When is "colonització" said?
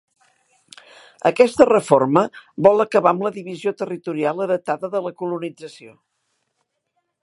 5.23-5.97